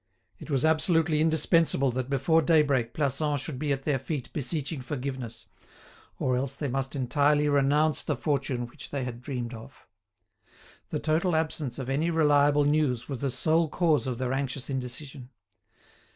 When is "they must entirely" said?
6.55-7.47